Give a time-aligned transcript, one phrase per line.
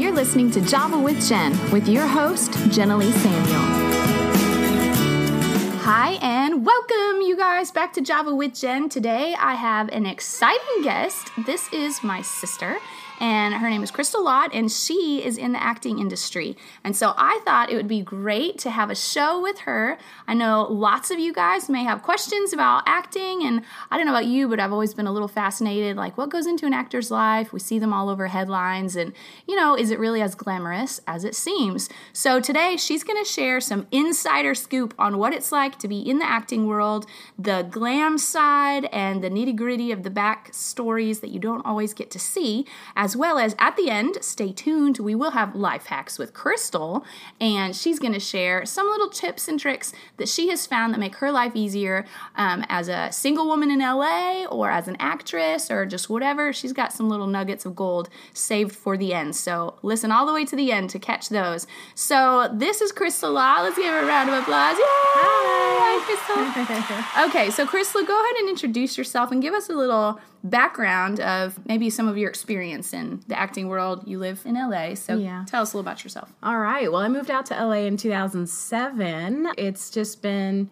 [0.00, 3.60] you're listening to Java with Jen with your host, Jenilee Samuel.
[5.82, 8.88] Hi, and welcome, you guys, back to Java with Jen.
[8.88, 11.30] Today I have an exciting guest.
[11.44, 12.78] This is my sister,
[13.20, 16.56] and her name is Crystal Lott, and she is in the acting industry.
[16.82, 19.98] And so I thought it would be great to have a show with her.
[20.26, 24.12] I know lots of you guys may have questions about acting, and I don't know
[24.12, 27.10] about you, but I've always been a little fascinated like what goes into an actor's
[27.10, 27.52] life.
[27.52, 29.12] We see them all over headlines, and
[29.46, 31.88] you know, is it really as glamorous as it seems?
[32.12, 36.18] So today she's to share some insider scoop on what it's like to be in
[36.18, 37.06] the acting world,
[37.38, 41.94] the glam side, and the nitty gritty of the back stories that you don't always
[41.94, 42.66] get to see
[42.96, 46.32] as as well as at the end, stay tuned, we will have life hacks with
[46.32, 47.04] Crystal,
[47.40, 51.00] and she's going to share some little tips and tricks that she has found that
[51.00, 55.72] make her life easier um, as a single woman in LA or as an actress
[55.72, 56.52] or just whatever.
[56.52, 59.34] She's got some little nuggets of gold saved for the end.
[59.34, 61.66] So listen all the way to the end to catch those.
[61.96, 63.64] So this is Crystal Lott.
[63.64, 64.78] Let's give her a round of applause.
[64.78, 64.84] Yay!
[65.82, 67.24] Hi, Crystal.
[67.28, 71.58] okay, so Crystal, go ahead and introduce yourself and give us a little background of
[71.66, 74.06] maybe some of your experience in the acting world.
[74.06, 75.44] You live in LA, so yeah.
[75.46, 76.32] tell us a little about yourself.
[76.42, 76.90] All right.
[76.90, 79.48] Well, I moved out to LA in 2007.
[79.58, 80.70] It's just been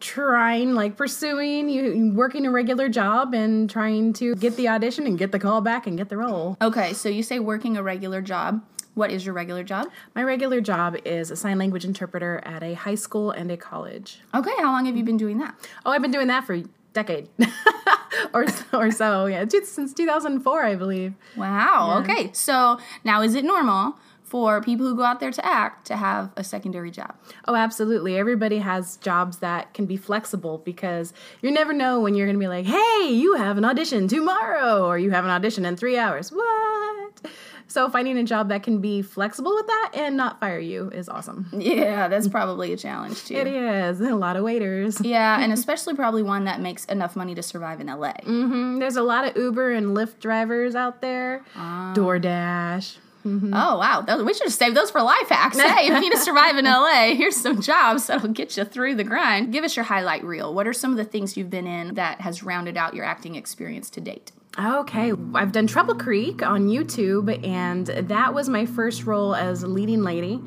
[0.00, 5.18] trying like pursuing you working a regular job and trying to get the audition and
[5.18, 6.56] get the call back and get the role.
[6.60, 8.62] Okay, so you say working a regular job.
[8.94, 9.88] What is your regular job?
[10.14, 14.20] My regular job is a sign language interpreter at a high school and a college.
[14.32, 15.54] Okay, how long have you been doing that?
[15.84, 16.62] Oh, I've been doing that for
[16.94, 17.28] decade
[18.32, 19.26] or so, or so.
[19.26, 21.14] Yeah, since 2004, I believe.
[21.36, 21.88] Wow.
[21.88, 22.12] Yeah.
[22.12, 22.30] Okay.
[22.32, 26.30] So now, is it normal for people who go out there to act to have
[26.36, 27.14] a secondary job?
[27.46, 28.16] Oh, absolutely.
[28.16, 32.40] Everybody has jobs that can be flexible because you never know when you're going to
[32.40, 35.98] be like, "Hey, you have an audition tomorrow," or "You have an audition in three
[35.98, 37.26] hours." What?
[37.68, 41.08] So finding a job that can be flexible with that and not fire you is
[41.08, 41.48] awesome.
[41.52, 43.34] Yeah, that's probably a challenge too.
[43.34, 44.00] It is.
[44.00, 45.00] A lot of waiters.
[45.00, 48.12] Yeah, and especially probably one that makes enough money to survive in LA.
[48.12, 48.78] Mm-hmm.
[48.78, 51.42] There's a lot of Uber and Lyft drivers out there.
[51.56, 51.94] Um.
[51.94, 52.98] DoorDash.
[53.24, 53.54] Mm-hmm.
[53.54, 55.58] Oh wow, we should have saved those for life hacks.
[55.58, 58.96] hey, if you need to survive in LA, here's some jobs that'll get you through
[58.96, 59.52] the grind.
[59.52, 60.52] Give us your highlight reel.
[60.52, 63.34] What are some of the things you've been in that has rounded out your acting
[63.34, 64.32] experience to date?
[64.58, 69.66] Okay, I've done Trouble Creek on YouTube, and that was my first role as a
[69.66, 70.40] leading lady.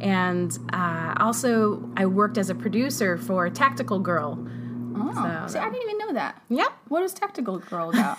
[0.00, 4.38] And uh, also, I worked as a producer for Tactical Girl.
[4.96, 5.12] Oh,
[5.46, 6.42] so, see, I didn't even know that.
[6.48, 6.72] Yep.
[6.88, 8.18] What was Tactical Girl about?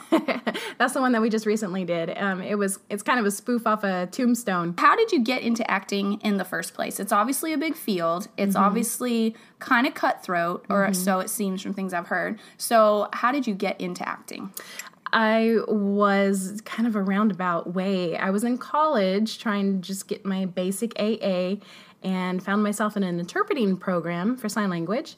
[0.78, 2.18] That's the one that we just recently did.
[2.18, 2.80] Um, it was.
[2.90, 4.76] It's kind of a spoof off a Tombstone.
[4.78, 7.00] How did you get into acting in the first place?
[7.00, 8.28] It's obviously a big field.
[8.38, 8.64] It's mm-hmm.
[8.64, 10.94] obviously kind of cutthroat, or mm-hmm.
[10.94, 12.40] so it seems from things I've heard.
[12.58, 14.54] So, how did you get into acting?
[15.14, 18.16] I was kind of a roundabout way.
[18.16, 21.56] I was in college trying to just get my basic AA
[22.04, 25.16] and found myself in an interpreting program for sign language.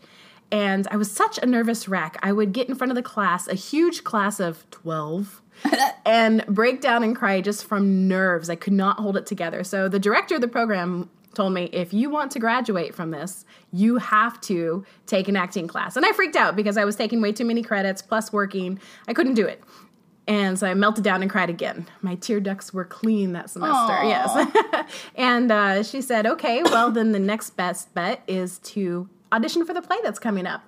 [0.52, 2.18] And I was such a nervous wreck.
[2.22, 5.42] I would get in front of the class, a huge class of 12,
[6.06, 8.50] and break down and cry just from nerves.
[8.50, 9.64] I could not hold it together.
[9.64, 13.46] So the director of the program told me if you want to graduate from this,
[13.72, 15.96] you have to take an acting class.
[15.96, 18.80] And I freaked out because I was taking way too many credits plus working.
[19.08, 19.64] I couldn't do it.
[20.26, 21.88] And so I melted down and cried again.
[22.02, 23.94] My tear ducts were clean that semester.
[23.94, 24.10] Aww.
[24.10, 24.92] Yes.
[25.16, 29.74] and uh, she said, okay, well, then the next best bet is to audition for
[29.74, 30.62] the play that's coming up.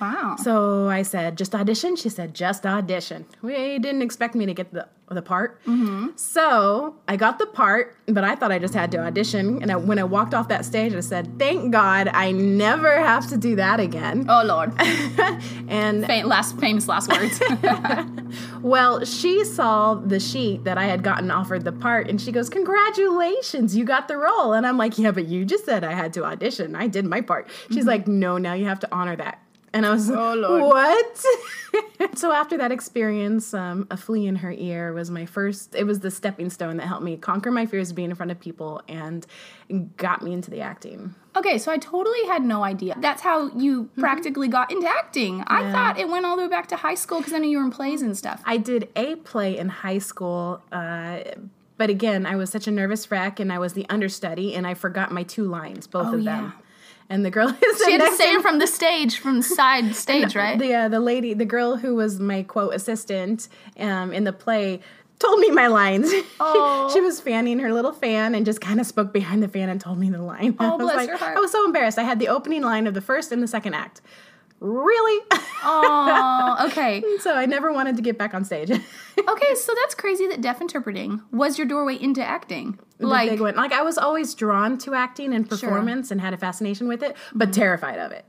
[0.00, 0.36] Wow.
[0.42, 1.96] So I said, just audition?
[1.96, 3.26] She said, just audition.
[3.42, 5.62] We didn't expect me to get the, the part.
[5.64, 6.08] Mm-hmm.
[6.16, 9.62] So I got the part, but I thought I just had to audition.
[9.62, 13.28] And I, when I walked off that stage, I said, thank God I never have
[13.28, 14.26] to do that again.
[14.28, 14.72] Oh, Lord.
[15.68, 17.40] and Fam- last famous last words.
[18.62, 22.48] well, she saw the sheet that I had gotten offered the part, and she goes,
[22.48, 24.52] congratulations, you got the role.
[24.52, 26.74] And I'm like, yeah, but you just said I had to audition.
[26.74, 27.48] I did my part.
[27.68, 27.88] She's mm-hmm.
[27.88, 29.40] like, no, now you have to honor that.
[29.74, 30.62] And I was oh, Lord.
[30.62, 31.24] what?
[32.14, 35.74] so after that experience, um, a flea in her ear was my first.
[35.74, 38.30] It was the stepping stone that helped me conquer my fears of being in front
[38.30, 39.26] of people and
[39.96, 41.16] got me into the acting.
[41.34, 42.94] Okay, so I totally had no idea.
[43.00, 44.00] That's how you mm-hmm.
[44.00, 45.38] practically got into acting.
[45.38, 45.44] Yeah.
[45.48, 47.58] I thought it went all the way back to high school because I knew you
[47.58, 48.42] were in plays and stuff.
[48.44, 50.62] I did a play in high school.
[50.70, 51.18] Uh,
[51.76, 54.74] but again, I was such a nervous wreck, and I was the understudy, and I
[54.74, 56.54] forgot my two lines, both oh, of them.
[56.54, 56.63] Yeah
[57.08, 59.94] and the girl is she had to say it from the stage, from the side
[59.96, 60.58] stage, right?
[60.58, 63.48] The uh, the lady, the girl who was my quote assistant
[63.78, 64.80] um, in the play,
[65.18, 66.12] told me my lines.
[66.40, 66.90] Oh.
[66.92, 69.80] she, was fanning her little fan and just kind of spoke behind the fan and
[69.80, 70.54] told me the line.
[70.58, 71.36] Oh, bless like, her heart.
[71.36, 71.98] I was so embarrassed.
[71.98, 74.02] I had the opening line of the first and the second act
[74.64, 75.24] really?
[75.62, 77.02] Oh, okay.
[77.20, 78.70] so I never wanted to get back on stage.
[79.16, 82.78] Okay, so that's crazy that deaf interpreting was your doorway into acting.
[82.98, 83.54] Like, big one.
[83.54, 87.16] like I was always drawn to acting and performance and had a fascination with it,
[87.32, 87.52] but Mm-hmm.
[87.60, 88.24] terrified of it.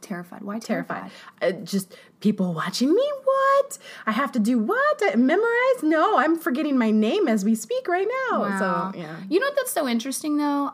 [0.00, 0.42] terrified.
[0.42, 1.10] Why Terrified.
[1.40, 1.60] terrified?
[1.60, 3.06] Uh, just people watching me.
[3.24, 3.78] What?
[4.06, 5.02] I have to do what?
[5.04, 5.82] I memorize?
[5.82, 8.40] No, I'm forgetting my name as we speak right now.
[8.40, 8.92] Wow.
[8.92, 9.16] So yeah.
[9.28, 10.72] You know what that's so interesting though?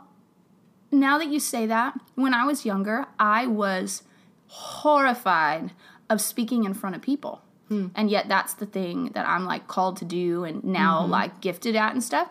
[0.93, 4.05] Now that you say that, when I was younger, I was
[4.49, 5.73] horrified
[6.09, 7.43] of speaking in front of people.
[7.69, 7.89] Hmm.
[7.97, 11.11] And yet that's the thing that I'm like called to do and now Mm-hmm.
[11.11, 12.29] like gifted at and stuff.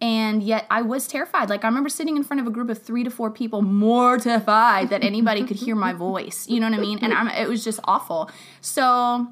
[0.00, 1.50] And yet I was terrified.
[1.50, 4.90] Like I remember sitting in front of a group of 3 to 4 people mortified
[4.90, 6.48] that anybody could hear my voice.
[6.48, 6.98] You know what I mean?
[7.02, 8.30] And I'm, it was just awful.
[8.60, 9.26] So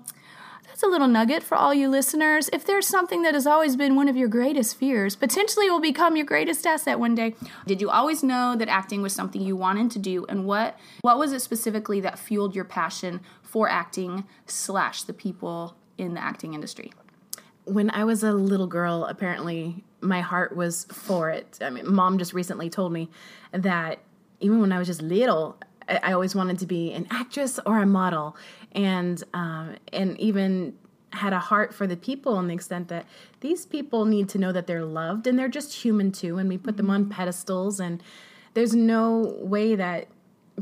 [0.76, 2.50] that's a little nugget for all you listeners.
[2.52, 6.16] If there's something that has always been one of your greatest fears, potentially will become
[6.16, 7.34] your greatest asset one day.
[7.66, 11.18] Did you always know that acting was something you wanted to do, and what what
[11.18, 16.52] was it specifically that fueled your passion for acting slash the people in the acting
[16.52, 16.92] industry?
[17.64, 21.58] when I was a little girl, apparently my heart was for it.
[21.60, 23.10] I mean, mom just recently told me
[23.50, 23.98] that
[24.38, 25.58] even when I was just little,
[25.88, 28.36] I always wanted to be an actress or a model,
[28.76, 30.74] and um, and even
[31.12, 33.06] had a heart for the people in the extent that
[33.40, 36.58] these people need to know that they're loved and they're just human too, and we
[36.58, 38.02] put them on pedestals, and
[38.54, 40.08] there's no way that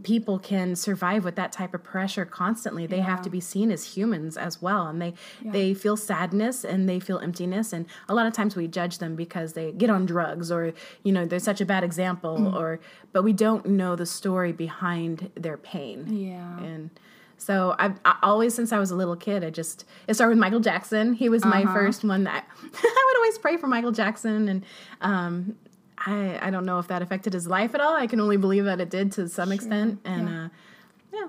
[0.03, 2.87] people can survive with that type of pressure constantly.
[2.87, 5.15] They have to be seen as humans as well and they
[5.45, 7.73] they feel sadness and they feel emptiness.
[7.73, 10.73] And a lot of times we judge them because they get on drugs or
[11.05, 12.81] you know they're such a bad example or
[13.13, 16.07] but we don't know the story behind their pain.
[16.09, 16.59] Yeah.
[16.59, 16.91] and
[17.39, 20.39] so I've I, always since I was a little kid, I just it started with
[20.39, 21.15] Michael Jackson.
[21.15, 24.65] He was my first one that I would always pray for Michael Jackson, and
[25.01, 25.57] um,
[25.99, 27.95] I I don't know if that affected his life at all.
[27.95, 30.49] I can only believe that it did to some extent, and uh,
[31.13, 31.29] yeah,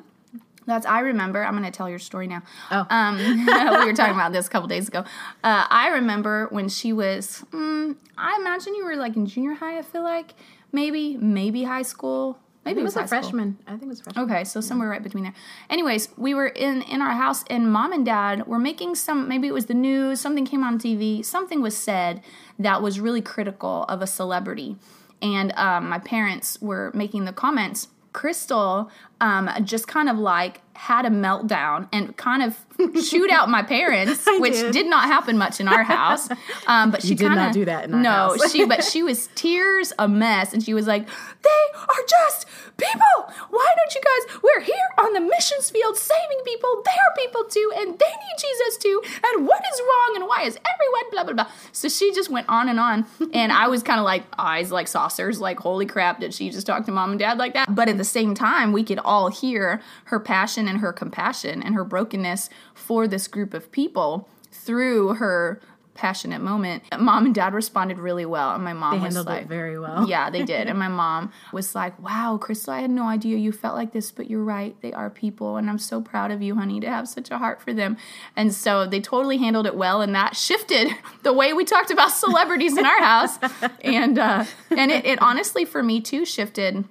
[0.66, 1.44] That's I remember.
[1.44, 2.44] I'm going to tell your story now.
[2.72, 2.86] Oh.
[2.90, 3.18] um,
[3.80, 5.00] we were talking about this a couple days ago.
[5.44, 7.44] Uh, I remember when she was.
[7.52, 9.78] Mm, I imagine you were like in junior high.
[9.78, 10.34] I feel like
[10.72, 12.40] maybe maybe high school.
[12.66, 13.60] Maybe it was a freshman.
[13.68, 14.26] I think it was a freshman.
[14.26, 15.34] Okay, so somewhere right between there.
[15.70, 19.28] Anyways, we were in in our house, and mom and dad were making some.
[19.28, 20.20] Maybe it was the news.
[20.20, 21.24] Something came on TV.
[21.24, 22.22] Something was said
[22.58, 24.78] that was really critical of a celebrity,
[25.22, 27.90] and um, my parents were making the comments.
[28.14, 28.90] Crystal
[29.20, 32.65] um, just kind of like had a meltdown and kind of
[33.10, 34.74] chewed out my parents, which did.
[34.74, 34.88] did.
[34.88, 36.30] not happen much in our house.
[36.68, 38.52] Um, but she did kind of not do that in our no, house.
[38.52, 43.34] she but she was tears a mess, and she was like, "They are just people.
[43.50, 44.42] Why don't you guys?
[44.44, 46.82] We're here on the missions field saving people.
[46.84, 49.02] They are people too, and they need Jesus too.
[49.26, 50.14] And what is wrong?
[50.16, 53.52] And why is everyone blah blah blah?" So she just went on and on, and
[53.52, 56.86] I was kind of like eyes like saucers, like holy crap, did she just talk
[56.86, 57.74] to mom and dad like that?
[57.74, 61.76] But at the same time, we could all hear her passion and her compassion and
[61.76, 65.60] her brokenness for this group of people through her
[65.96, 66.84] passionate moment.
[67.00, 69.80] Mom and dad responded really well, and my mom They was handled like, it very
[69.80, 70.06] well.
[70.10, 70.68] yeah, they did.
[70.68, 74.12] And my mom was like, wow, Crystal, I had no idea you felt like this,
[74.12, 74.76] but you're right.
[74.82, 75.58] They are people.
[75.58, 77.98] And I'm so proud of you, honey, to have such a heart for them.
[78.36, 80.02] And so they totally handled it well.
[80.02, 80.90] And that shifted
[81.24, 83.40] the way we talked about celebrities in our house.
[83.82, 86.84] And, uh, and it, it honestly, for me too, shifted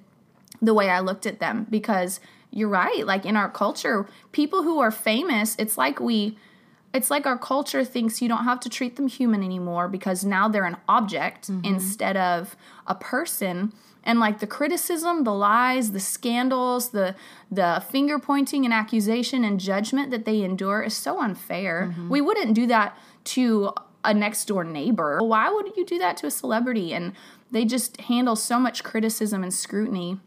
[0.61, 2.19] the way I looked at them because
[2.55, 3.05] you're right.
[3.05, 6.37] Like in our culture, people who are famous, it's like we
[6.93, 10.47] it's like our culture thinks you don't have to treat them human anymore because now
[10.47, 11.65] they're an object mm-hmm.
[11.65, 12.55] instead of
[12.87, 13.73] a person.
[14.05, 17.15] And like the criticism the lies the scandals the
[17.51, 21.89] the finger pointing and accusation and judgment that they endure is so unfair.
[21.91, 22.09] Mm-hmm.
[22.09, 22.97] We wouldn't do that
[23.35, 23.73] to
[24.05, 25.19] a next door neighbor.
[25.21, 26.93] Why would you do that to a celebrity?
[26.93, 27.13] And
[27.51, 30.19] they just handle so much criticism and scrutiny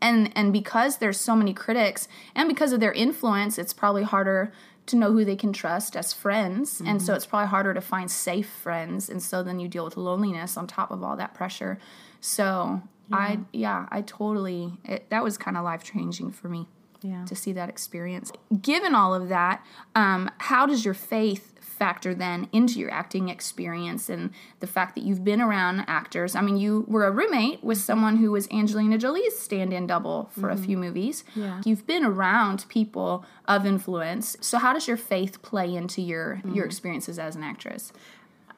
[0.00, 4.52] and and because there's so many critics and because of their influence it's probably harder
[4.86, 6.80] to know who they can trust as friends.
[6.84, 9.10] And so it's probably harder to find safe friends.
[9.10, 11.78] And so then you deal with loneliness on top of all that pressure.
[12.20, 13.86] So i yeah.
[13.90, 16.66] i totally it, that was kind of life changing for me
[17.00, 17.24] Yeah.
[17.24, 18.30] to see that experience.
[18.62, 19.64] Given all of that
[19.94, 24.30] um, how does your faith factor then into your acting experience and
[24.60, 26.34] the fact that you've been around actors.
[26.34, 30.50] I mean you were a roommate with someone who was angelina jolie's stand-in double for
[30.50, 30.64] a mm-hmm.
[30.64, 31.24] few movies.
[31.34, 31.62] Yeah.
[31.64, 34.36] you've been around people of influence.
[34.40, 36.64] So how does your faith play into your your mm-hmm.
[36.64, 37.92] experiences as an actress?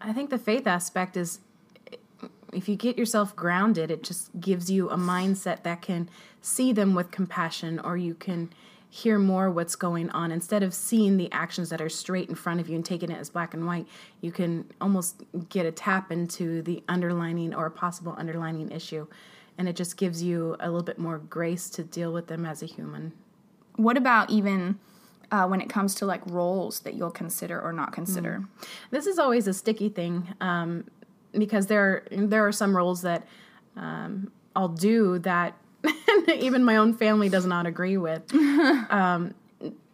[0.00, 1.40] I think the faith aspect is
[2.52, 6.08] if you get yourself grounded, it just gives you a mindset that can
[6.40, 8.50] see them with compassion or you can
[8.90, 10.32] hear more what's going on.
[10.32, 13.18] Instead of seeing the actions that are straight in front of you and taking it
[13.18, 13.86] as black and white
[14.20, 19.06] you can almost get a tap into the underlining or a possible underlining issue.
[19.56, 22.62] And it just gives you a little bit more grace to deal with them as
[22.62, 23.12] a human.
[23.76, 24.78] What about even
[25.30, 28.44] uh, when it comes to like roles that you'll consider or not consider?
[28.90, 30.84] This is always a sticky thing um,
[31.32, 33.26] because there there are some roles that
[33.76, 35.56] um, I'll do that
[36.28, 38.32] even my own family does not agree with.
[38.90, 39.34] um,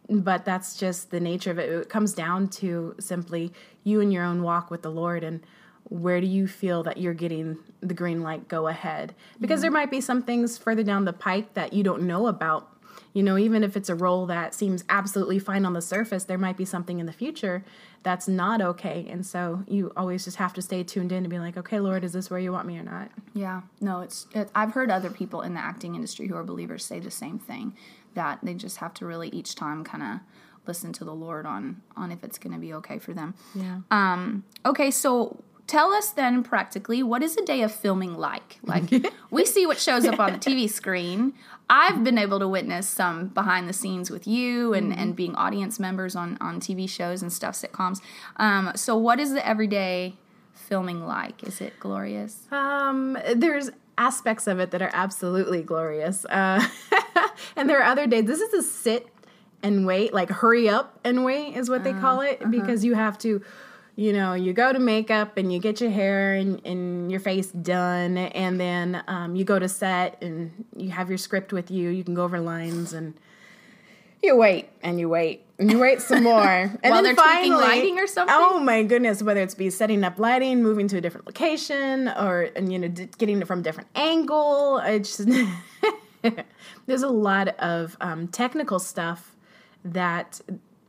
[0.09, 1.69] but that's just the nature of it.
[1.69, 3.53] It comes down to simply
[3.85, 5.41] you and your own walk with the Lord and
[5.89, 9.91] where do you feel that you're getting the green light go ahead because there might
[9.91, 12.76] be some things further down the pike that you don't know about
[13.17, 16.39] you know even if it's a role that seems absolutely fine on the surface there
[16.47, 17.65] might be something in the future
[18.03, 21.39] that's not okay and so you always just have to stay tuned in to be
[21.39, 24.27] like okay lord is this where you want me or not Yeah, no, it's.
[24.35, 27.39] It, I've heard other people in the acting industry who are believers say the same
[27.39, 27.75] thing
[28.15, 30.21] that they just have to really each time kind of
[30.67, 33.35] listen to the Lord on on if it's going to be okay for them.
[33.55, 38.59] yeah Um, okay, so tell us then practically what is a day of filming like?
[38.63, 38.91] Like
[39.31, 41.35] we see what shows up on the TV screen.
[41.69, 45.81] I've been able to witness some behind the scenes with you and, and being audience
[45.81, 48.01] members on, on TV shows and stuff, sitcoms.
[48.37, 50.15] Um, so what is the everyday
[50.55, 51.43] filming like?
[51.43, 52.47] Is it glorious?
[52.53, 56.25] Um, there's aspects of it that are absolutely glorious.
[56.27, 56.65] Uh,
[57.57, 58.27] and there are other days.
[58.27, 59.09] This is a sit
[59.63, 63.19] and wait, like hurry up and wait is what they call it, because you have
[63.19, 63.43] to,
[63.97, 67.49] you know, you go to makeup and you get your hair and, and your face
[67.49, 71.89] done, and then um, you go to set and you have your script with you.
[71.89, 73.15] You can go over lines and
[74.23, 76.43] you wait and you wait and you wait some more.
[76.83, 78.35] And While then finally- lighting or something?
[78.37, 79.23] Oh my goodness!
[79.23, 82.89] Whether it's be setting up lighting, moving to a different location, or and you know
[82.89, 84.79] d- getting it from a different angle.
[84.79, 85.29] It's just
[86.87, 89.35] there's a lot of um, technical stuff
[89.85, 90.41] that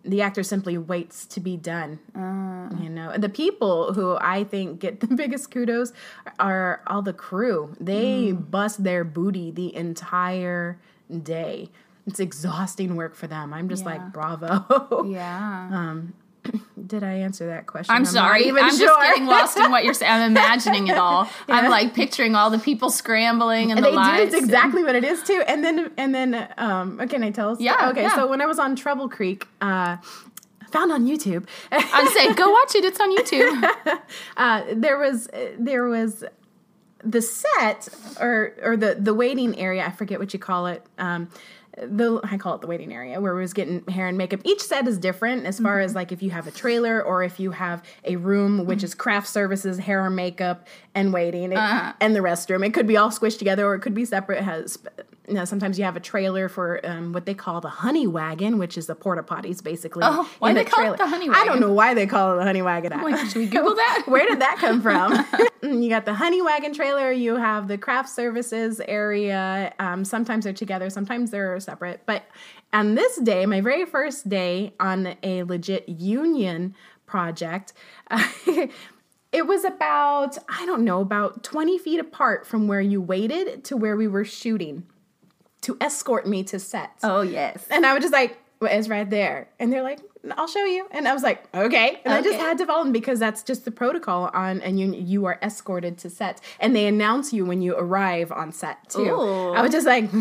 [0.07, 1.99] the actor simply waits to be done.
[2.15, 2.69] Ah.
[2.81, 5.93] You know, and the people who I think get the biggest kudos
[6.39, 7.75] are all the crew.
[7.79, 8.49] They mm.
[8.49, 10.79] bust their booty the entire
[11.23, 11.69] day.
[12.05, 13.53] It's exhausting work for them.
[13.53, 13.91] I'm just Yeah.
[13.91, 15.03] like, bravo.
[15.07, 15.69] Yeah.
[15.71, 16.13] Um,
[16.87, 17.93] Did I answer that question?
[17.95, 18.45] I'm not sorry.
[18.47, 18.87] even I'm sure.
[18.87, 20.11] just getting lost in what you're saying.
[20.11, 21.27] I'm imagining it all.
[21.47, 23.95] I'm like picturing all the people scrambling and, And the they do.
[23.97, 24.33] lights.
[24.33, 25.43] It's exactly what it is too.
[25.47, 27.59] And then and then um can I tell us?
[27.59, 28.03] Yeah, Okay.
[28.03, 28.15] yeah.
[28.15, 29.97] So when I was on Trouble Creek, uh
[30.71, 32.85] found on YouTube, I'm saying, go watch it.
[32.85, 33.99] It's on YouTube.
[34.37, 35.27] uh there was
[35.57, 36.23] there was
[37.03, 37.89] the set
[38.19, 40.85] or or the the waiting area, I forget what you call it.
[40.97, 41.29] Um
[41.81, 44.39] the I call it the waiting area where we was getting hair and makeup.
[44.43, 45.98] Each set is different as far as mm-hmm.
[45.98, 49.00] like if you have a trailer or if you have a room which is mm-hmm.
[49.00, 51.93] craft services, hair and makeup, and waiting, it- uh-huh.
[52.01, 52.65] and the restroom.
[52.65, 54.39] It could be all squished together or it could be separate.
[54.39, 54.77] It has
[55.27, 58.57] you know, sometimes you have a trailer for um, what they call the honey wagon,
[58.57, 60.03] which is the porta potties basically.
[60.05, 61.41] Oh, why they the call it the honey wagon?
[61.41, 62.93] I don't know why they call it the honey wagon.
[63.01, 64.03] Like, should we Google that?
[64.05, 65.25] Where did that come from?
[65.81, 67.12] you got the honey wagon trailer.
[67.12, 69.74] You have the craft services area.
[69.79, 72.03] Um, sometimes they're together, sometimes they're separate.
[72.05, 72.24] But
[72.72, 76.74] on this day, my very first day on a legit union
[77.05, 77.74] project,
[79.34, 83.75] it was about, I don't know, about 20 feet apart from where you waited to
[83.75, 84.84] where we were shooting
[85.67, 86.91] to escort me to set.
[87.03, 87.65] Oh, yes.
[87.69, 89.47] And I was just like, well, it's right there.
[89.59, 90.00] And they're like,
[90.36, 90.88] I'll show you.
[90.91, 92.01] And I was like, okay.
[92.03, 94.93] And I just had to follow them because that's just the protocol on, and you
[94.93, 96.41] you are escorted to set.
[96.59, 99.01] And they announce you when you arrive on set too.
[99.01, 99.53] Ooh.
[99.53, 100.17] I was just like, Do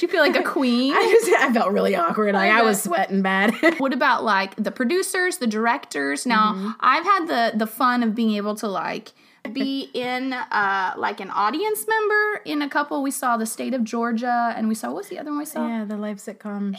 [0.00, 0.92] you feel like a queen?
[0.94, 2.34] I just I felt really awkward.
[2.34, 3.54] Like I, was sweating bad.
[3.78, 6.24] What about like the producers, the directors?
[6.26, 6.70] Now, Mm-hmm.
[6.80, 9.12] I've had the the fun of being able to like
[9.52, 13.02] be in uh like an audience member in a couple.
[13.02, 15.66] We saw the state of Georgia, and we saw what's the other one we saw?
[15.66, 16.74] yeah, the live sitcom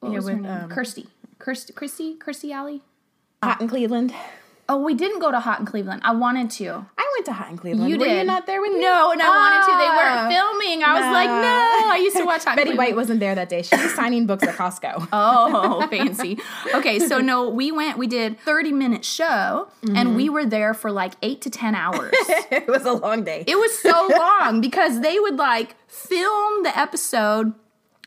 [0.00, 0.52] What yeah, was her with name?
[0.64, 1.06] um, Kirstie.
[1.38, 1.72] Kirstie.
[1.74, 2.16] Kirstie.
[2.18, 2.82] Kirstie Alley.
[3.42, 4.14] Hot in Cleveland.
[4.66, 6.00] Oh, we didn't go to Hot in Cleveland.
[6.04, 6.86] I wanted to.
[6.96, 7.90] I went to Hot in Cleveland.
[7.90, 8.80] You Were did you not there with me?
[8.80, 9.72] No, and I wanted to.
[9.78, 9.96] They Ah.
[9.98, 10.82] weren't filming.
[10.82, 11.92] I was like, No.
[11.92, 12.78] I used to watch Hot Betty Cleveland.
[12.78, 13.60] White wasn't there that day.
[13.62, 15.08] She was signing books at Costco.
[15.12, 16.38] Oh, fancy.
[16.74, 19.96] Okay, so no, we went, we did 30 minute show Mm-hmm.
[19.96, 22.14] and we were there for like eight to 10 hours.
[22.50, 23.44] it was a long day.
[23.46, 27.52] it was so long because they would like film the episode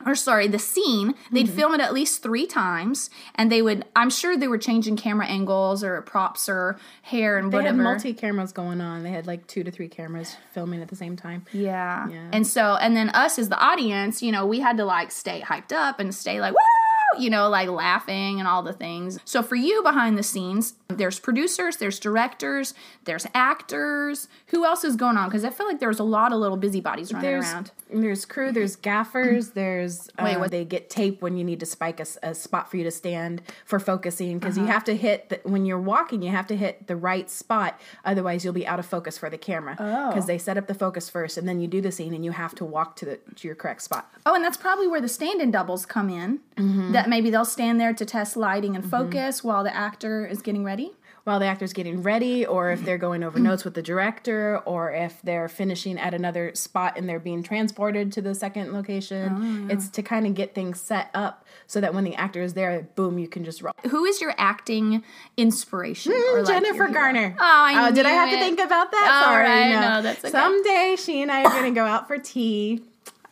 [0.06, 1.16] or sorry, the scene.
[1.32, 1.56] They'd Mm-hmm.
[1.56, 5.25] film it at least three times and they would, I'm sure they were changing camera
[5.27, 7.77] angles or props or hair and They whatever.
[7.77, 9.04] had multi cameras going on.
[9.04, 11.46] They had like two to three cameras filming at the same time.
[11.51, 12.08] Yeah.
[12.10, 12.30] Yeah.
[12.32, 15.42] And so, and then us as the audience, you know, we had to like stay
[15.42, 16.58] hyped up and stay like, woo!
[17.19, 19.19] You know, like laughing and all the things.
[19.25, 22.74] So for you behind the scenes, there's producers, there's directors,
[23.05, 24.27] there's actors.
[24.47, 25.27] Who else is going on?
[25.29, 27.71] Because I feel like there's a lot of little busybodies running there's around.
[27.91, 31.65] there's crew, there's gaffers, there's uh, Wait, what- they get tape when you need to
[31.65, 35.39] spike a spot for you to stand for focusing because you have to hit the,
[35.43, 38.86] when you're walking, you have to hit the right spot, otherwise you'll be out of
[38.86, 39.75] focus for the camera
[40.09, 42.31] because they set up the focus first and then you do the scene and you
[42.31, 44.12] have to walk to the to your correct spot.
[44.25, 46.39] Oh, and that's probably where the stand-in doubles come in.
[46.93, 48.92] That maybe they'll stand there to test lighting and mm-hmm.
[48.92, 50.94] focus while the actor is getting ready.
[51.28, 53.42] while the actor's getting ready, or if they're going over mm.
[53.42, 58.14] notes with the director, or if they're finishing at another spot and they're being transported
[58.14, 59.68] to the second location.
[59.70, 59.74] Oh.
[59.74, 62.88] It's to kind of get things set up so that when the actor is there,
[62.96, 63.74] boom, you can just roll.
[63.90, 65.04] Who is your acting
[65.36, 66.14] inspiration?
[66.16, 66.94] Hmm, or, like, Jennifer hero?
[66.94, 67.36] Garner.
[67.38, 69.24] Oh, I oh, did I have to think about that?
[69.26, 69.96] All Sorry, right, no.
[69.96, 70.32] no, that's okay.
[70.32, 72.84] Someday she and I are going to go out for tea.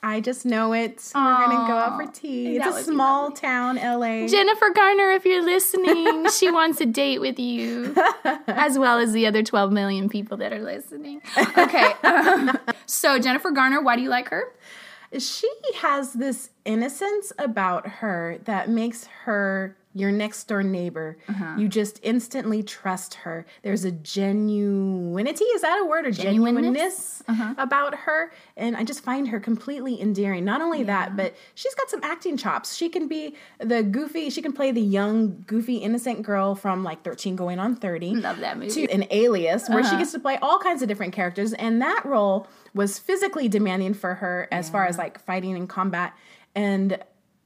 [0.06, 1.12] I just know it.
[1.16, 2.60] We're going to go out for tea.
[2.60, 4.28] that It's a small town, LA.
[4.28, 7.96] Jennifer Garner, if you're listening, she wants a date with you,
[8.48, 11.24] as well as the other 12 million people that are listening.
[11.58, 11.92] Okay.
[12.04, 14.54] um, so, Jennifer Garner, why do you like her?
[15.18, 21.18] she has this innocence about her that makes her your next door neighbor.
[21.30, 21.56] Uh-huh.
[21.58, 23.46] You just instantly trust her.
[23.64, 26.06] There's a genuinity, is that a word?
[26.06, 27.24] Or Genuineness?
[27.28, 27.56] Uh-huh.
[27.58, 28.32] about her.
[28.58, 30.46] And I just find her completely endearing.
[30.46, 32.76] Not only that, but she's got some acting chops.
[32.76, 37.04] She can be the goofy, she can play the young, goofy, innocent girl from like
[37.04, 38.72] 13 going on 30 Love that movie.
[38.86, 39.92] to an alias where Uh-huh.
[39.92, 43.94] she gets to play all kinds of different characters and that role was physically demanding
[43.94, 46.14] for her as far as like fighting and combat
[46.54, 47.00] and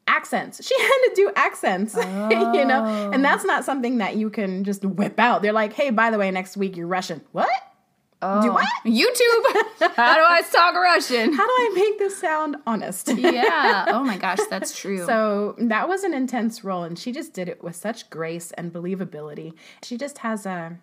[0.10, 4.64] accents she had to do accents you know and that's not something that you can
[4.64, 7.50] just whip out they're like hey by the way next week you're russian what
[8.22, 8.52] do oh.
[8.52, 9.94] what YouTube.
[9.96, 11.32] How do I talk Russian?
[11.32, 13.86] how do i make this sound honest yeah.
[13.88, 15.06] Oh my gosh, that's true.
[15.06, 18.74] So that was an intense role, and she just did it with such grace and
[18.74, 19.54] believability.
[19.84, 20.78] She just has a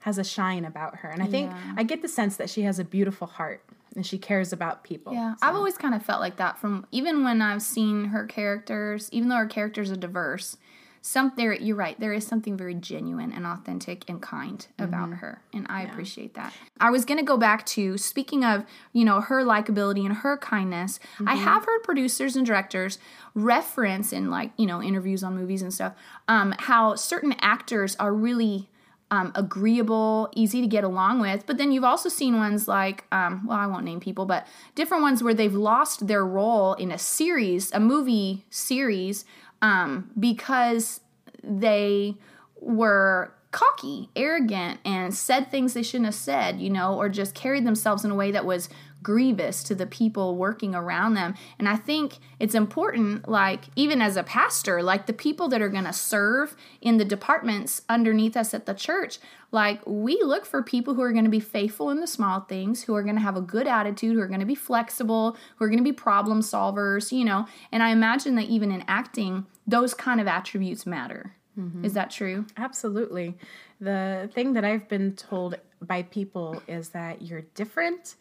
[0.00, 1.74] has a shine about her, and I think Yeah.
[1.76, 3.62] I get the sense that she has a beautiful heart
[3.98, 5.12] and she cares about people.
[5.12, 9.08] Yeah, I've always kind of felt like that from even when I've seen her characters,
[9.10, 10.56] even though her characters are diverse.
[11.00, 11.98] Some there, you're right.
[11.98, 16.52] There is something very genuine and authentic and kind about her, and I appreciate that.
[16.80, 21.00] I was gonna go back to speaking of you know her likability and her kindness.
[21.26, 22.98] I have heard producers and directors
[23.34, 25.94] reference in like you know interviews on movies and stuff
[26.28, 28.68] um, how certain actors are really
[29.10, 31.46] um, agreeable, easy to get along with.
[31.46, 35.02] But then you've also seen ones like, um, well, I won't name people, but different
[35.02, 39.24] ones where they've lost their role in a series, a movie series,
[39.62, 41.00] um, because
[41.42, 42.16] they
[42.60, 47.64] were cocky, arrogant, and said things they shouldn't have said, you know, or just carried
[47.64, 48.68] themselves in a way that was
[49.02, 51.34] grievous to the people working around them.
[51.58, 55.68] And I think it's important, like, even as a pastor, like the people that are
[55.68, 59.18] going to serve in the departments underneath us at the church,
[59.50, 62.82] like, we look for people who are going to be faithful in the small things,
[62.82, 65.64] who are going to have a good attitude, who are going to be flexible, who
[65.64, 67.46] are going to be problem solvers, you know.
[67.72, 71.34] And I imagine that even in acting, those kind of attributes matter.
[71.58, 71.84] Mm-hmm.
[71.84, 72.46] Is that true?
[72.56, 73.36] Absolutely.
[73.80, 78.16] The thing that I've been told by people is that you're different.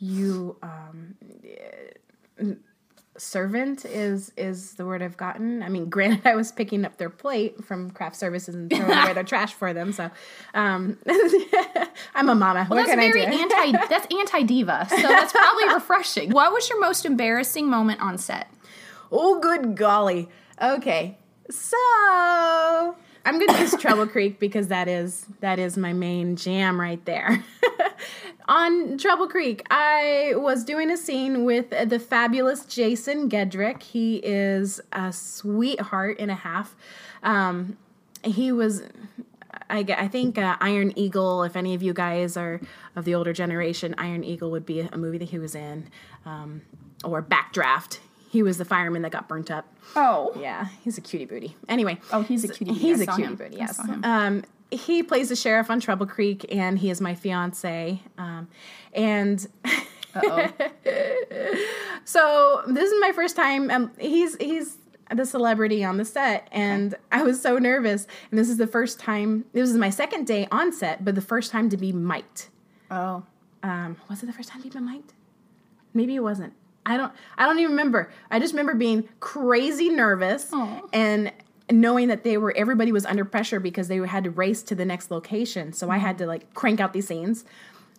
[0.00, 2.54] You um eh,
[3.16, 5.62] servant is is the word I've gotten.
[5.62, 9.12] I mean, granted I was picking up their plate from craft services and throwing away
[9.12, 9.92] their trash for them.
[9.92, 10.10] So
[10.54, 10.96] um
[12.14, 12.64] I'm a mama.
[12.66, 13.40] what That's can very I do?
[13.42, 13.72] anti.
[13.88, 14.86] That's anti diva.
[14.88, 16.30] So that's probably refreshing.
[16.30, 18.50] What was your most embarrassing moment on set?
[19.12, 20.28] Oh, good golly.
[20.62, 21.18] Okay,
[21.50, 21.76] so
[23.24, 27.44] I'm gonna use Trouble Creek because that is that is my main jam right there.
[28.50, 33.80] On Trouble Creek, I was doing a scene with the fabulous Jason Gedrick.
[33.80, 36.74] He is a sweetheart and a half.
[37.22, 37.78] Um,
[38.24, 38.82] he was
[39.70, 42.60] I, I think uh, Iron Eagle, if any of you guys are
[42.96, 45.88] of the older generation, Iron Eagle would be a movie that he was in.
[46.26, 46.62] Um,
[47.04, 48.00] or Backdraft.
[48.30, 49.66] He was the fireman that got burnt up.
[49.94, 51.56] Oh, Yeah, he's a cutie booty.
[51.68, 51.98] Anyway.
[52.12, 52.74] Oh, he's a cutie.
[52.74, 53.34] He's I a cutie him.
[53.36, 53.78] booty, yes.
[53.78, 58.02] Um, he plays the sheriff on Trouble Creek, and he is my fiance.
[58.18, 58.48] Um,
[58.92, 59.46] and
[60.14, 60.48] Uh-oh.
[62.04, 63.70] so this is my first time.
[63.70, 64.78] Um, he's he's
[65.14, 68.06] the celebrity on the set, and I was so nervous.
[68.30, 69.44] And this is the first time.
[69.52, 72.48] This is my second day on set, but the first time to be mic'd.
[72.90, 73.24] oh.
[73.62, 75.12] Um, was it the first time to be mic'd?
[75.92, 76.54] Maybe it wasn't.
[76.86, 77.12] I don't.
[77.36, 78.10] I don't even remember.
[78.30, 80.80] I just remember being crazy nervous Aw.
[80.94, 81.30] and
[81.70, 84.84] knowing that they were everybody was under pressure because they had to race to the
[84.84, 85.72] next location.
[85.72, 87.44] So I had to like crank out these scenes,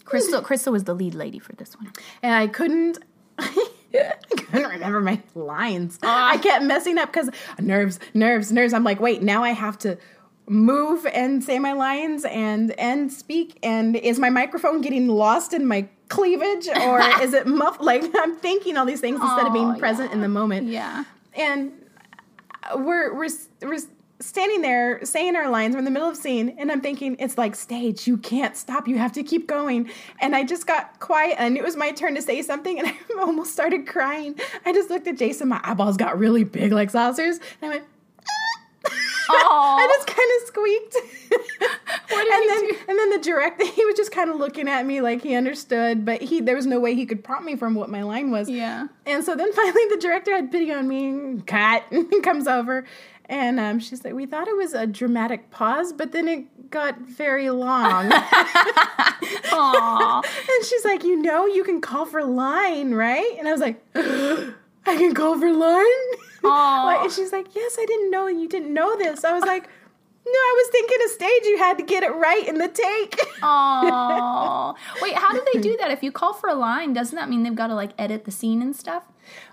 [0.05, 0.41] Crystal.
[0.41, 1.91] Crystal was the lead lady for this one.
[2.21, 2.99] and I couldn't.
[3.39, 5.99] I couldn't remember my lines.
[6.01, 6.41] I ah.
[6.41, 7.29] kept messing up because
[7.59, 8.73] nerves, nerves, nerves.
[8.73, 9.97] I'm like, wait, now I have to
[10.47, 13.57] move and say my lines and and speak.
[13.63, 17.85] And is my microphone getting lost in my cleavage or is it muffled?
[17.85, 20.15] Like I'm thinking all these things instead of being present yeah.
[20.15, 20.67] in the moment.
[20.67, 21.03] Yeah.
[21.33, 21.71] And
[22.75, 23.29] we're we're
[23.61, 23.79] we're
[24.21, 25.73] standing there saying our lines.
[25.73, 28.07] We're in the middle of scene, and I'm thinking it's like stage.
[28.07, 28.87] You can't stop.
[28.87, 29.89] You have to keep going.
[30.19, 33.19] And I just got quiet, and it was my turn to say something, and I
[33.19, 34.39] almost started crying.
[34.65, 35.49] I just looked at Jason.
[35.49, 37.85] My eyeballs got really big, like saucers, and I went.
[39.29, 40.95] I just kind of squeaked.
[42.11, 42.75] What did and he then do?
[42.89, 46.03] and then the director he was just kind of looking at me like he understood,
[46.03, 48.49] but he there was no way he could prompt me from what my line was.
[48.49, 48.87] Yeah.
[49.05, 51.83] And so then finally the director had pity on me, and cut,
[52.23, 52.85] comes over.
[53.25, 56.99] And um, she's like, we thought it was a dramatic pause, but then it got
[56.99, 58.11] very long.
[59.53, 60.21] Aw.
[60.21, 63.35] and she's like, you know, you can call for line, right?
[63.39, 65.85] And I was like, I can call for line?
[66.49, 69.23] Like, and she's like, yes, I didn't know you didn't know this.
[69.23, 69.69] I was like,
[70.25, 71.45] no, I was thinking a stage.
[71.45, 73.19] You had to get it right in the take.
[73.43, 74.75] Oh.
[75.01, 75.89] Wait, how do they do that?
[75.89, 78.31] If you call for a line, doesn't that mean they've got to like edit the
[78.31, 79.03] scene and stuff?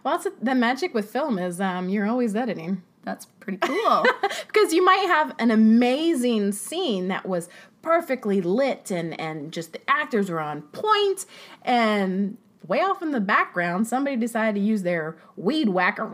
[0.05, 2.83] well, it's, the magic with film is um, you're always editing.
[3.05, 4.05] That's pretty cool.
[4.47, 7.49] because you might have an amazing scene that was
[7.81, 11.25] perfectly lit and and just the actors were on point
[11.63, 12.37] and
[12.69, 16.05] way off in the background somebody decided to use their weed whacker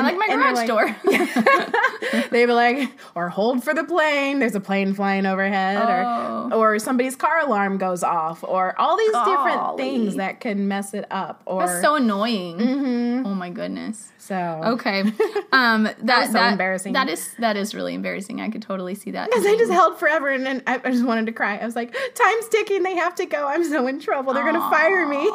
[0.00, 0.96] I like my garage door.
[2.30, 6.50] they were like or hold for the plane there's a plane flying overhead Oh.
[6.52, 10.94] or or somebody's car alarm goes off or all these different things that can mess
[10.94, 13.24] it up or That's so annoying.
[13.26, 14.10] Oh my goodness.
[14.18, 14.34] so
[14.64, 15.02] Okay.
[15.52, 16.92] Um that, was so embarrassing.
[16.92, 18.40] That is that is really embarrassing.
[18.40, 19.30] I could totally see that.
[19.30, 21.56] Because I just held forever and then I, I just wanted to cry.
[21.58, 22.82] I was like, time's ticking.
[22.82, 23.46] They have to go.
[23.46, 24.32] I'm so in trouble.
[24.32, 25.30] They're going to fire me.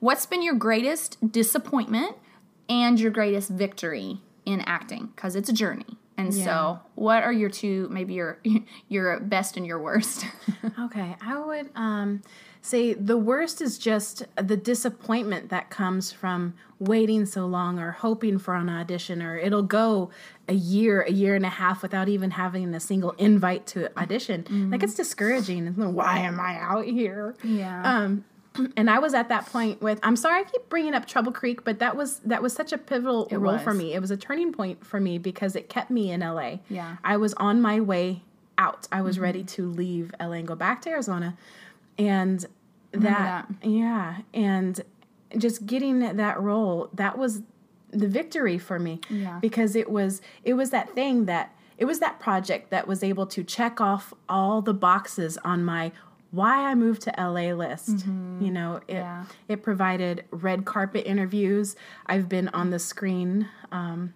[0.00, 2.16] What's been your greatest disappointment
[2.68, 5.10] and your greatest victory in acting?
[5.14, 5.98] Because it's a journey.
[6.18, 6.44] And Yeah.
[6.44, 8.38] so, what are your two, maybe your
[8.88, 10.24] your best and your worst?
[10.80, 11.14] okay.
[11.20, 12.22] I would um,
[12.62, 18.38] say the worst is just the disappointment that comes from waiting so long or hoping
[18.38, 20.10] for an audition or it'll go
[20.48, 24.70] a year, a year and a half without even having a single invite to audition.
[24.70, 25.66] Like it's discouraging.
[25.94, 27.34] Why am I out here?
[27.44, 27.82] Yeah.
[27.82, 28.24] Um,
[28.76, 31.64] and I was at that point with I'm sorry I keep bringing up Trouble Creek,
[31.64, 33.94] but that was that was such a pivotal role for me.
[33.94, 36.58] It was a turning point for me because it kept me in LA.
[36.68, 36.84] Yeah.
[36.84, 36.94] Mm-hmm.
[37.04, 38.22] I was on my way
[38.58, 38.88] out.
[38.90, 41.36] I was ready to leave LA and go back to Arizona.
[41.98, 42.44] And
[42.92, 44.80] that, yeah, and
[45.36, 47.42] just getting that role, that was
[47.90, 49.00] the victory for me.
[49.08, 49.38] Yeah.
[49.40, 53.26] Because it was it was that thing that it was that project that was able
[53.26, 55.92] to check off all the boxes on my
[56.36, 58.06] why I moved to LA list.
[58.06, 59.24] You know, it Yeah.
[59.48, 61.74] it provided red carpet interviews.
[62.06, 64.14] I've been on the screen um,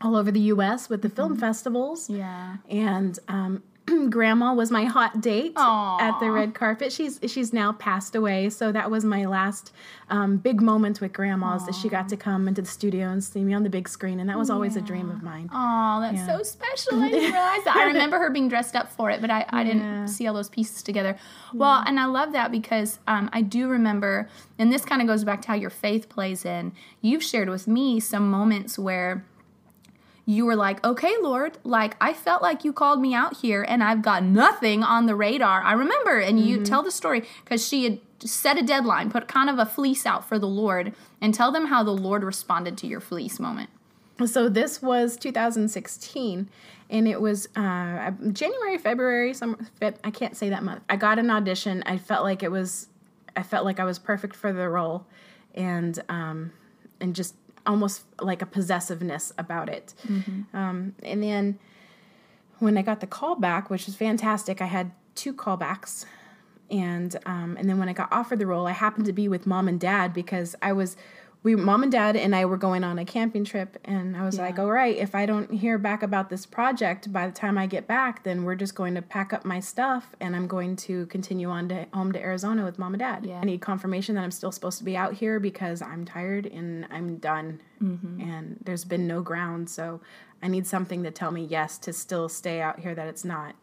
[0.00, 0.88] all over the U.S.
[0.88, 2.08] with the film festivals.
[2.10, 2.56] yeah.
[2.68, 3.62] And um,
[4.10, 5.98] Grandma was my hot date Aw.
[6.00, 6.92] at the red carpet.
[6.92, 9.72] She's she's now passed away, so that was my last
[10.08, 13.42] um, big moment with Grandma's that she got to come into the studio and see
[13.42, 15.48] me on the big screen, and that was always a dream of mine.
[15.52, 17.00] Oh, that's so special.
[17.00, 17.76] I didn't realize that.
[17.76, 20.48] I remember her being dressed up for it, but I, I didn't see all those
[20.48, 21.16] pieces together.
[21.54, 25.24] Well, and I love that because um, I do remember, and this kind of goes
[25.24, 26.72] back to how your faith plays in.
[27.00, 29.24] You've shared with me some moments where
[30.30, 33.82] you were like, okay, Lord, like I felt like you called me out here and
[33.82, 35.60] I've got nothing on the radar.
[35.62, 39.50] I remember, and you tell the story because she had set a deadline, put kind
[39.50, 42.86] of a fleece out for the Lord, and tell them how the Lord responded to
[42.86, 43.70] your fleece moment.
[44.26, 46.48] So this was 2016,
[46.90, 49.32] and it was uh, January, February.
[49.34, 50.82] Some I can't say that month.
[50.88, 51.82] I got an audition.
[51.86, 52.88] I felt like it was,
[53.34, 55.06] I felt like I was perfect for the role,
[55.54, 56.52] and um,
[57.00, 57.34] and just
[57.66, 59.94] almost like a possessiveness about it.
[60.54, 61.58] Um, and then
[62.58, 66.04] when I got the call back, which was fantastic, I had two callbacks.
[66.70, 69.46] And um, and then when I got offered the role, I happened to be with
[69.46, 70.96] mom and dad because I was
[71.42, 74.38] we mom and dad and I were going on a camping trip and I was
[74.38, 77.66] like, all right, if I don't hear back about this project by the time I
[77.66, 81.06] get back, then we're just going to pack up my stuff and I'm going to
[81.06, 83.24] continue on to home to Arizona with mom and dad.
[83.24, 83.40] Yeah.
[83.40, 86.86] I need confirmation that I'm still supposed to be out here because I'm tired and
[86.90, 87.62] I'm done
[88.20, 89.70] and there's been no ground.
[89.70, 90.02] So
[90.42, 93.54] I need something to tell me yes to still stay out here that it's not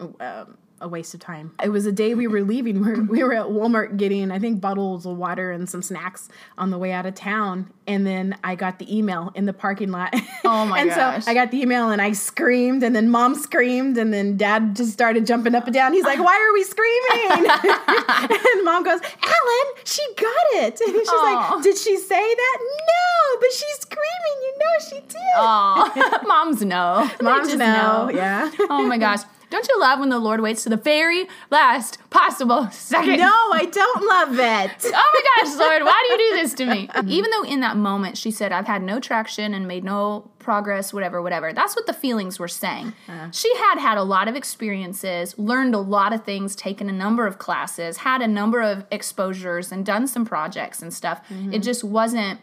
[0.00, 1.52] um, a waste of time.
[1.62, 2.82] It was a day we were leaving.
[2.82, 6.28] We were, we were at Walmart getting, I think, bottles of water and some snacks
[6.58, 7.72] on the way out of town.
[7.86, 10.14] And then I got the email in the parking lot.
[10.44, 11.24] Oh my and gosh.
[11.24, 14.76] so I got the email and I screamed, and then mom screamed, and then dad
[14.76, 15.92] just started jumping up and down.
[15.92, 17.50] He's like, Why are we screaming?
[18.56, 20.80] and mom goes, Alan, she got it.
[20.80, 21.50] And she's Aw.
[21.54, 22.58] like, Did she say that?
[22.60, 24.36] No, but she's screaming.
[24.42, 25.20] You know she did.
[25.36, 27.08] Oh, moms know.
[27.22, 28.10] Moms just know.
[28.12, 28.50] Yeah.
[28.68, 29.20] Oh my gosh.
[29.50, 33.18] Don't you love when the Lord waits to the very last possible second?
[33.18, 34.92] No, I don't love it.
[34.98, 36.88] Oh my gosh, Lord, why do you do this to me?
[37.06, 40.92] Even though in that moment she said, I've had no traction and made no progress,
[40.92, 41.52] whatever, whatever.
[41.52, 42.94] That's what the feelings were saying.
[43.08, 43.30] Uh-huh.
[43.32, 47.26] She had had a lot of experiences, learned a lot of things, taken a number
[47.26, 51.20] of classes, had a number of exposures, and done some projects and stuff.
[51.28, 51.60] It mm-hmm.
[51.60, 52.40] just wasn't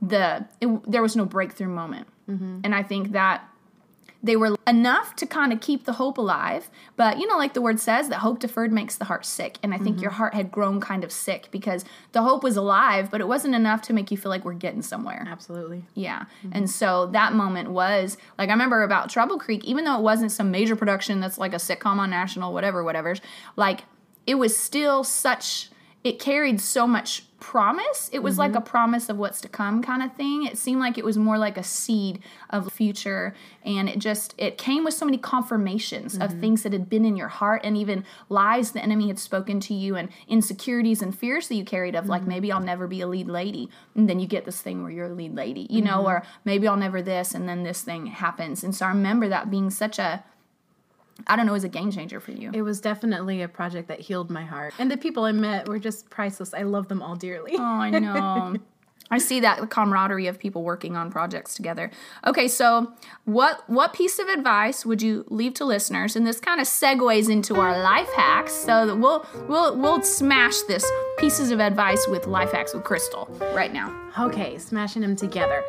[0.00, 2.06] the, it, there was no breakthrough moment.
[2.30, 2.60] Mm-hmm.
[2.64, 3.49] And I think that
[4.22, 6.70] they were enough to kind of keep the hope alive.
[6.96, 9.58] But you know, like the word says, that hope deferred makes the heart sick.
[9.62, 10.18] And I think your mm-hmm.
[10.18, 13.82] heart had grown kind of sick because the hope was alive, but it wasn't enough
[13.82, 15.26] to make you feel like we're getting somewhere.
[15.26, 15.84] Absolutely.
[15.94, 16.24] Yeah.
[16.44, 16.50] Mm-hmm.
[16.52, 20.32] And so that moment was like I remember about Trouble Creek, even though it wasn't
[20.32, 23.16] some major production that's like a sitcom on national, whatever, whatever,
[23.56, 23.84] like
[24.26, 25.70] it was still such
[26.02, 28.10] it carried so much promise.
[28.12, 28.58] It was like mm-hmm.
[28.58, 30.44] a promise of what's to come kind of thing.
[30.44, 33.34] It seemed like it was more like a seed of future
[33.64, 36.40] and it just it came with so many confirmations of mm-hmm.
[36.40, 39.74] things that had been in your heart and even lies the enemy had spoken to
[39.74, 42.30] you and insecurities and fears that you carried of like mm-hmm.
[42.30, 45.06] maybe I'll never be a lead lady and then you get this thing where you're
[45.06, 48.62] a lead lady, you know, or maybe I'll never this and then this thing happens.
[48.62, 50.24] And so I remember that being such a
[51.26, 52.50] I don't know, as a game changer for you.
[52.52, 54.74] It was definitely a project that healed my heart.
[54.78, 56.54] And the people I met were just priceless.
[56.54, 57.52] I love them all dearly.
[57.56, 58.56] Oh, I know.
[59.10, 61.90] I see that camaraderie of people working on projects together.
[62.26, 62.92] Okay, so
[63.24, 66.14] what what piece of advice would you leave to listeners?
[66.14, 68.52] And this kind of segues into our life hacks.
[68.52, 73.26] So that we'll we'll we'll smash this pieces of advice with life hacks with Crystal
[73.52, 73.96] right now.
[74.18, 75.64] Okay, smashing them together.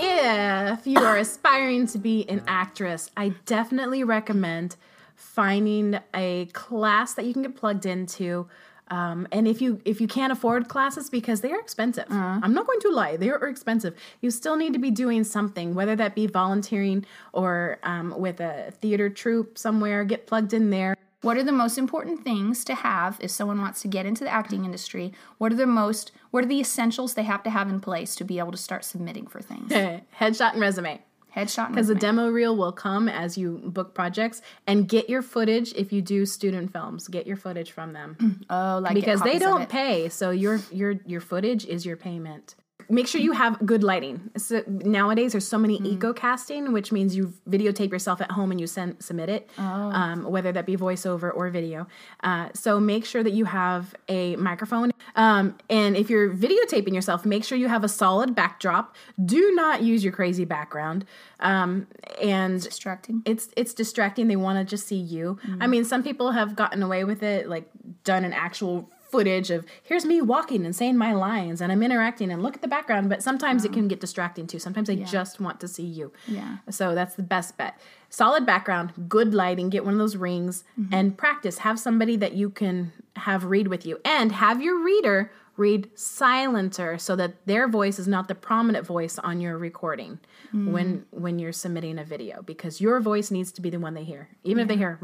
[0.00, 4.76] If you are aspiring to be an actress, I definitely recommend
[5.16, 8.48] finding a class that you can get plugged into.
[8.90, 12.66] Um, and if you if you can't afford classes because they are expensive, I'm not
[12.66, 13.94] going to lie, they are expensive.
[14.20, 18.72] You still need to be doing something, whether that be volunteering or um, with a
[18.80, 20.04] theater troupe somewhere.
[20.04, 20.96] Get plugged in there.
[21.20, 24.30] What are the most important things to have if someone wants to get into the
[24.30, 25.12] acting industry?
[25.38, 28.24] What are the most what are the essentials they have to have in place to
[28.24, 29.72] be able to start submitting for things?
[30.20, 31.00] Headshot and resume.
[31.34, 31.72] Headshot and resume.
[31.74, 35.92] Because the demo reel will come as you book projects and get your footage if
[35.92, 37.08] you do student films.
[37.08, 40.08] Get your footage from them oh, like because they don't pay.
[40.08, 42.54] So your your your footage is your payment.
[42.90, 44.30] Make sure you have good lighting.
[44.36, 45.86] So nowadays, there's so many Mm.
[45.86, 49.62] eco casting, which means you videotape yourself at home and you send submit it, Oh.
[49.62, 51.86] um, whether that be voiceover or video.
[52.24, 54.90] Uh, so make sure that you have a microphone.
[55.16, 58.96] Um, and if you're videotaping yourself, make sure you have a solid backdrop.
[59.22, 61.04] Do not use your crazy background.
[61.40, 61.86] Um,
[62.22, 63.22] and distracting.
[63.24, 64.26] it's it's distracting.
[64.28, 65.38] They want to just see you.
[65.60, 67.68] I mean, some people have gotten away with it, like
[68.02, 72.30] done an actual footage of here's me walking and saying my lines and I'm interacting
[72.30, 73.08] and look at the background.
[73.08, 74.58] But sometimes it can get distracting too.
[74.58, 76.12] Sometimes they just want to see you.
[76.26, 76.58] Yeah.
[76.70, 77.78] So that's the best bet.
[78.10, 79.70] Solid background, good lighting.
[79.70, 80.94] Get one of those rings mm-hmm.
[80.94, 81.58] and practice.
[81.58, 86.96] Have somebody that you can have read with you, and have your reader read silencer
[86.98, 90.18] so that their voice is not the prominent voice on your recording
[90.52, 90.72] hmm.
[90.72, 94.04] when when you're submitting a video because your voice needs to be the one they
[94.04, 94.28] hear.
[94.44, 94.96] Even if they hear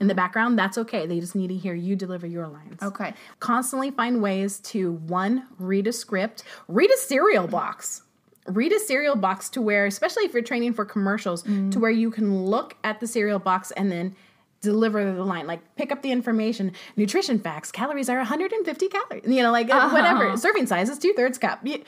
[0.00, 1.06] in the background that's okay.
[1.06, 2.82] They just need to hear you deliver your lines.
[2.82, 3.12] Okay.
[3.40, 6.42] constantly find ways to one read a script.
[6.66, 8.02] Read a cereal box.
[8.46, 11.68] Read a cereal box to where especially if you're training for commercials hmm.
[11.70, 14.16] to where you can look at the cereal box and then
[14.60, 16.72] deliver the line like pick up the information.
[16.96, 20.36] Nutrition facts calories are 150 calories you know like uh, whatever.
[20.36, 21.60] Serving size is two-thirds cup.
[21.64, 21.84] You-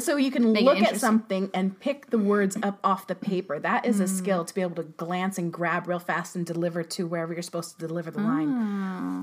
[0.00, 3.58] so you can it look at something and pick the words up off the paper.
[3.58, 6.82] That is a skill to be able to glance and grab real fast and deliver
[6.82, 8.48] to wherever you're supposed to deliver the line.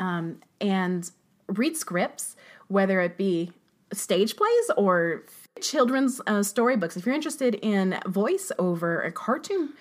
[0.01, 1.09] Um, and
[1.47, 2.35] read scripts,
[2.67, 3.51] whether it be
[3.93, 5.23] stage plays or
[5.59, 6.95] children's uh, storybooks.
[6.97, 9.73] If you're interested in voiceover, a cartoon,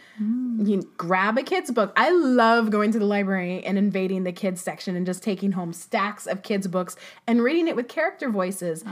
[0.67, 1.93] you grab a kid's book.
[1.97, 5.73] I love going to the library and invading the kids section and just taking home
[5.73, 8.83] stacks of kids' books and reading it with character voices.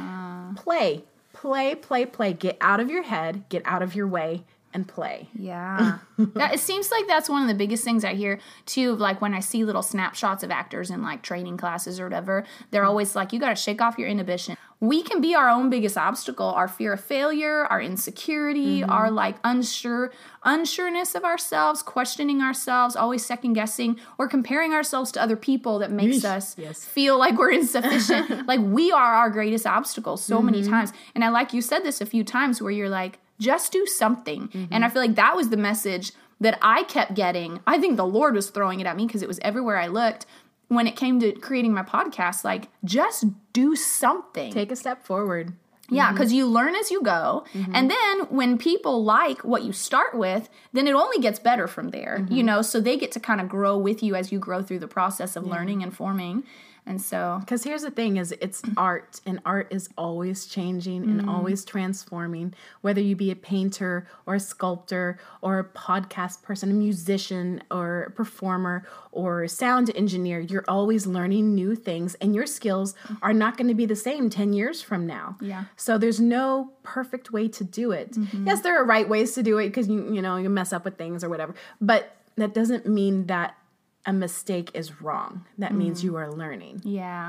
[0.57, 2.33] Play, play, play, play.
[2.33, 4.45] Get out of your head, get out of your way,
[4.79, 5.29] and play.
[5.35, 5.99] Yeah.
[6.19, 9.21] that it seems like that's one of the biggest things I hear too, of like
[9.21, 13.15] when I see little snapshots of actors in like training classes or whatever, they're always
[13.17, 14.57] like, You gotta shake off your inhibition.
[14.81, 18.91] we can be our own biggest obstacle our fear of failure our insecurity Mm-hmm.
[18.97, 20.13] our like unsure
[20.47, 25.91] unsureness of ourselves questioning ourselves always second guessing or comparing ourselves to other people that
[25.91, 26.85] makes us Yes.
[26.85, 30.71] feel like we're insufficient like we are our greatest obstacle so many Mm-hmm.
[30.71, 33.87] times and i like you said this a few times where you're like just do
[33.87, 34.73] something Mm-hmm.
[34.73, 38.07] and i feel like that was the message that i kept getting i think the
[38.07, 40.27] lord was throwing it at me because it was everywhere i looked
[40.69, 45.55] when it came to creating my podcast like just do something Take a step forward.
[45.89, 46.15] yeah, mm-hmm.
[46.15, 47.45] because you learn as you go.
[47.55, 47.75] Mm-hmm.
[47.75, 51.89] And then when people like what you start with, then it only gets better from
[51.91, 52.47] there, you mm-hmm.
[52.47, 52.63] know?
[52.63, 55.35] So they get to kind of grow with you as you grow through the process
[55.35, 56.45] of learning and forming.
[56.89, 58.79] And so, Because here's the thing: is it's mm-hmm.
[58.79, 61.29] art, and art is always changing and mm-hmm.
[61.29, 62.55] always transforming.
[62.81, 68.05] Whether you be a painter or a sculptor or a podcast person, a musician or
[68.05, 73.17] a performer or a sound engineer, you're always learning new things, and your skills mm-hmm.
[73.21, 75.37] are not going to be the same ten years from now.
[75.43, 75.65] Yeah.
[75.77, 78.17] So there's no perfect way to do it.
[78.45, 80.87] Yes, there are right ways to do it because you you know you mess up
[80.87, 83.57] with things or whatever, but that doesn't mean that
[84.07, 85.45] a mistake is wrong.
[85.59, 86.83] That means you are learning.
[86.85, 87.29] yeah.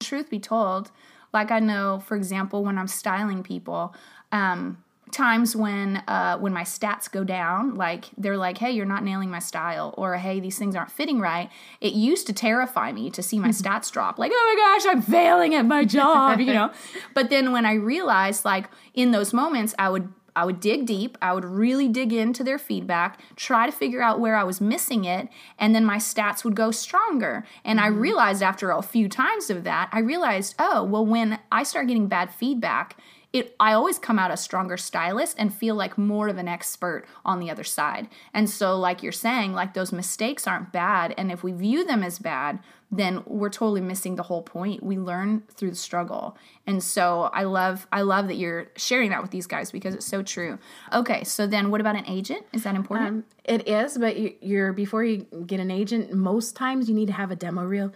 [0.00, 0.90] Truth be told,
[1.32, 3.94] like I know, for example, when I'm styling people,
[4.30, 9.02] um, times when uh, when my stats go down, like they're like, "Hey, you're not
[9.02, 13.10] nailing my style," or "Hey, these things aren't fitting right." It used to terrify me
[13.10, 14.18] to see my stats drop.
[14.20, 16.70] Like, "Oh my gosh, I'm failing at my job," you know.
[17.14, 21.18] But then when I realized, like in those moments, I would I would dig deep.
[21.20, 25.04] I would really dig into their feedback, try to figure out where I was missing
[25.04, 27.44] it, and then my stats would go stronger.
[27.64, 27.98] And I mm-hmm.
[27.98, 32.06] realized after a few times of that, I realized, oh, well, when I start getting
[32.06, 32.96] bad feedback,
[33.32, 37.04] it I always come out a stronger stylist and feel like more of an expert
[37.24, 38.08] on the other side.
[38.32, 42.02] And so like you're saying, like those mistakes aren't bad and if we view them
[42.02, 42.60] as bad,
[42.90, 44.82] then we're totally missing the whole point.
[44.82, 46.38] We learn through the struggle.
[46.66, 50.06] And so I love I love that you're sharing that with these guys because it's
[50.06, 50.58] so true.
[50.92, 52.46] Okay, so then what about an agent?
[52.52, 53.08] Is that important?
[53.08, 56.14] Um, it is, but you, you're before you get an agent.
[56.14, 57.92] Most times you need to have a demo reel.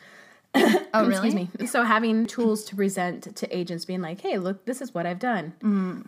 [0.55, 1.13] Oh, really?
[1.13, 1.67] Excuse me.
[1.67, 5.19] So having tools to present to agents, being like, "Hey, look, this is what I've
[5.19, 5.55] done."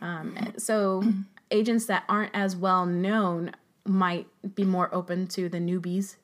[0.02, 1.02] Um, so
[1.50, 3.52] agents that aren't as well known
[3.86, 6.16] might be more open to the newbies.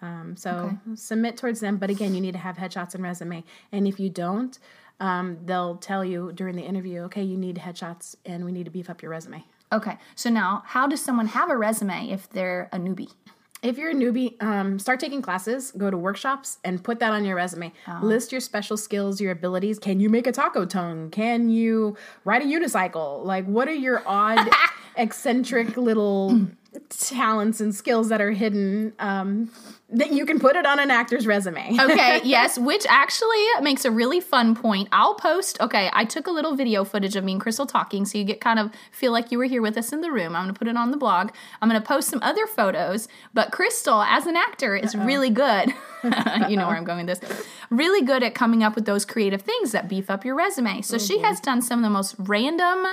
[0.00, 3.42] Um, so submit towards them, but again, you need to have headshots and resume.
[3.72, 4.56] And if you don't,
[5.00, 8.70] um, they'll tell you during the interview, "Okay, you need headshots, and we need to
[8.70, 9.98] beef up your resume." Okay.
[10.14, 13.12] So now, how does someone have a resume if they're a newbie?
[13.60, 17.24] If you're a newbie, um, start taking classes, go to workshops, and put that on
[17.24, 17.72] your resume.
[18.02, 19.80] List your special skills, your abilities.
[19.80, 21.10] Can you make a taco tongue?
[21.10, 23.24] Can you ride a unicycle?
[23.24, 24.48] Like, what are your odd,
[24.98, 26.48] eccentric little
[26.90, 29.50] talents and skills that are hidden um,
[29.90, 31.76] that you can put it on an actor's resume?
[31.88, 34.88] Okay, yes, which actually makes a really fun point.
[34.92, 38.18] I'll post, okay, I took a little video footage of me and Crystal talking so
[38.18, 40.36] you get kind of feel like you were here with us in the room.
[40.36, 41.30] I'm going to put it on the blog.
[41.62, 45.72] I'm going to post some other photos, but Crystal, as an actor, is really good.
[46.48, 47.46] you know where I'm going with this.
[47.70, 50.82] Really good at coming up with those creative things that beef up your resume.
[50.82, 52.86] So she has done some of the most random,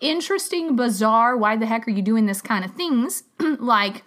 [0.00, 3.24] interesting, bizarre, why the heck are you doing this kind of things?
[3.40, 4.04] like,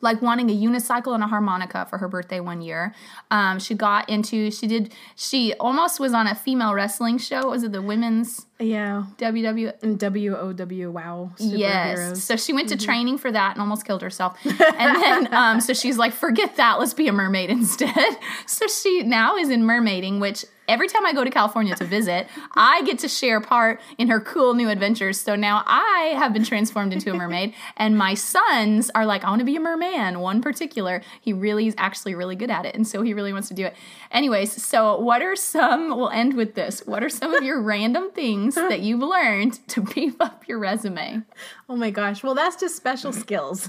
[0.00, 2.94] like wanting a unicycle and a harmonica for her birthday one year.
[3.30, 7.48] Um, she got into she did she almost was on a female wrestling show.
[7.48, 9.04] Was it the women's yeah.
[9.18, 9.82] WW?
[9.82, 11.32] And W O W wow.
[11.38, 12.22] Yes.
[12.22, 14.38] So she went to training for that and almost killed herself.
[14.78, 16.78] And then um, so she's like, forget that.
[16.78, 17.94] Let's be a mermaid instead.
[18.46, 22.26] So she now is in mermaiding, which every time I go to California to visit,
[22.54, 25.20] I get to share part in her cool new adventures.
[25.20, 29.28] So now I have been transformed into a mermaid, and my sons are like, I
[29.30, 30.20] want to be a merman.
[30.20, 33.48] One particular, he really is actually really good at it, and so he really wants
[33.48, 33.74] to do it.
[34.10, 35.96] Anyways, so what are some?
[35.96, 36.82] We'll end with this.
[36.86, 41.22] What are some of your random things that you've learned to beef up your resume?
[41.68, 42.22] Oh my gosh.
[42.22, 43.68] Well, that's just special skills.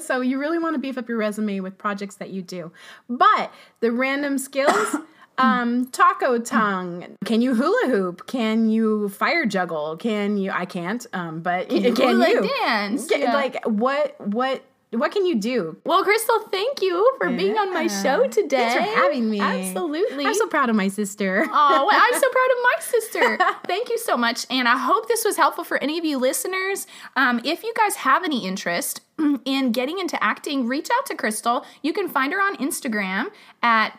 [0.00, 2.72] so you really want to beef up your resume with projects that you do.
[3.08, 4.96] But the random skills,
[5.38, 7.16] um, taco tongue.
[7.24, 8.26] Can you hula hoop?
[8.26, 9.96] Can you fire juggle?
[9.96, 10.50] Can you?
[10.50, 11.06] I can't.
[11.12, 13.08] Um, but can, hula you dance?
[13.08, 13.34] Ca- Yeah.
[13.34, 14.20] Like what?
[14.20, 14.62] What?
[14.90, 15.76] What can you do?
[15.84, 18.56] Well, Crystal, thank you for being on my show today.
[18.56, 19.38] Thanks for having me.
[19.38, 20.24] Absolutely.
[20.24, 21.44] I'm so proud of my sister.
[21.46, 23.38] Oh, well, I'm so proud of my sister.
[23.66, 24.46] Thank you so much.
[24.48, 26.86] And I hope this was helpful for any of you listeners.
[27.16, 29.02] Um, if you guys have any interest
[29.44, 31.66] in getting into acting, reach out to Crystal.
[31.82, 33.26] You can find her on Instagram
[33.62, 33.90] at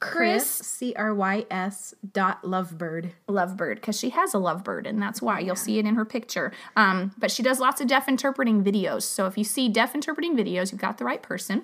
[0.00, 3.10] Chris C R Y S dot lovebird.
[3.28, 6.52] Lovebird because she has a lovebird, and that's why you'll see it in her picture.
[6.76, 9.02] Um, but she does lots of deaf interpreting videos.
[9.02, 11.62] So if you see deaf interpreting videos, you've got the right person.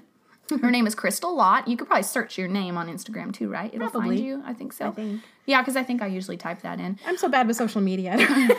[0.61, 1.66] Her name is Crystal Lott.
[1.66, 3.72] You could probably search your name on Instagram too, right?
[3.72, 4.16] It'll Probably.
[4.16, 4.42] find you.
[4.44, 4.88] I think so.
[4.88, 5.22] I think.
[5.46, 6.98] Yeah, because I think I usually type that in.
[7.07, 8.16] I'm so bad with social media.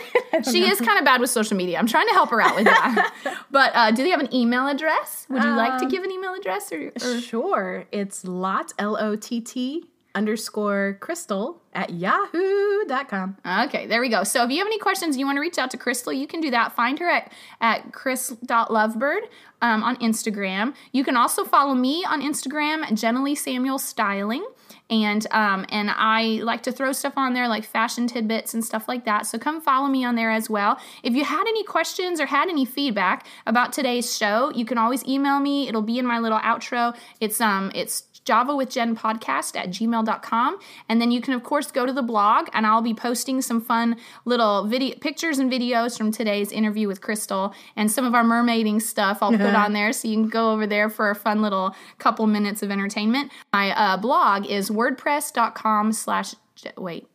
[0.50, 1.78] She is kind of bad with social media.
[1.78, 3.12] I'm trying to help her out with that.
[3.52, 5.26] but uh, do they have an email address?
[5.30, 6.90] Would you like to Um, give an email address or?
[7.04, 7.84] or sure.
[7.92, 13.36] It's lot, L O T T underscore crystal at yahoo.com.
[13.64, 14.24] Okay, there we go.
[14.24, 16.40] So if you have any questions, you want to reach out to Crystal, you can
[16.40, 16.72] do that.
[16.72, 19.22] Find her at, at crys.lovebird
[19.60, 20.74] um, on Instagram.
[20.92, 24.46] You can also follow me on Instagram, Jenny Samuel Styling.
[24.90, 28.86] And um, and I like to throw stuff on there like fashion tidbits and stuff
[28.86, 29.26] like that.
[29.26, 30.78] So come follow me on there as well.
[31.02, 35.02] If you had any questions or had any feedback about today's show, you can always
[35.06, 35.68] email me.
[35.68, 36.94] It'll be in my little outro.
[37.18, 40.58] It's um it's Java with Jen podcast at gmail.com.
[40.88, 43.60] And then you can, of course, go to the blog and I'll be posting some
[43.60, 48.24] fun little video pictures and videos from today's interview with Crystal and some of our
[48.24, 49.92] mermaiding stuff I'll put on there.
[49.92, 53.30] So you can go over there for a fun little couple minutes of entertainment.
[53.52, 56.34] My uh, blog is wordpress.com slash,
[56.76, 57.08] wait.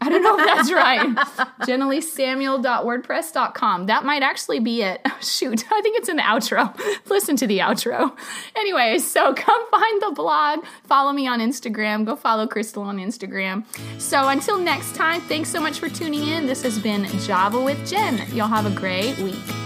[0.00, 1.14] I don't know if that's right.
[1.62, 3.86] JenileeSamuel.wordpress.com.
[3.86, 5.00] That might actually be it.
[5.22, 6.76] Shoot, I think it's in the outro.
[7.08, 8.16] Listen to the outro.
[8.56, 10.64] Anyway, so come find the blog.
[10.84, 12.04] Follow me on Instagram.
[12.04, 13.64] Go follow Crystal on Instagram.
[14.00, 16.46] So until next time, thanks so much for tuning in.
[16.46, 18.22] This has been Java with Jen.
[18.34, 19.63] Y'all have a great week.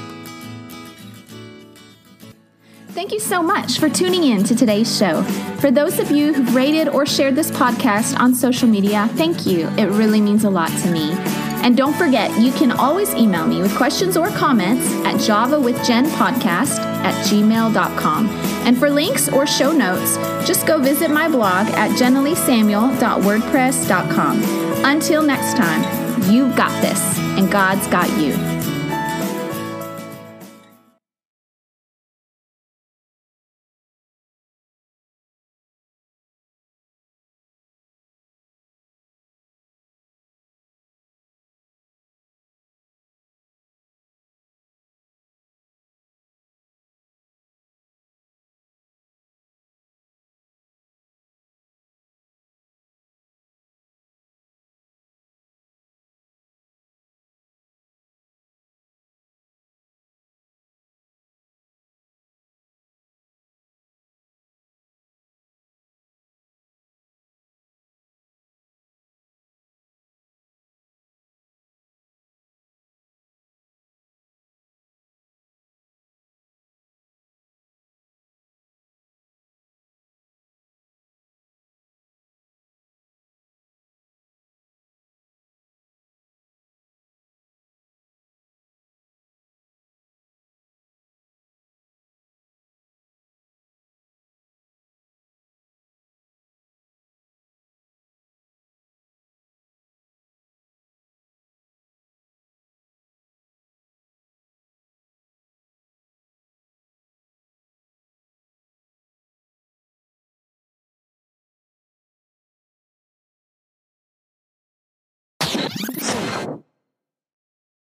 [2.98, 5.22] Thank you so much for tuning in to today's show.
[5.60, 9.68] For those of you who've rated or shared this podcast on social media, thank you.
[9.78, 11.12] It really means a lot to me.
[11.62, 17.14] And don't forget, you can always email me with questions or comments at javawithjenpodcast at
[17.26, 18.26] gmail.com.
[18.66, 24.42] And for links or show notes, just go visit my blog at jenileesamuel.wordpress.com.
[24.84, 25.84] Until next time,
[26.28, 28.57] you've got this, and God's got you.